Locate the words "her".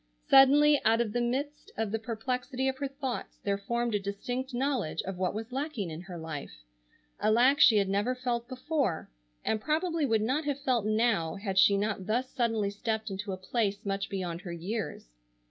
2.79-2.87, 6.01-6.17, 14.41-14.51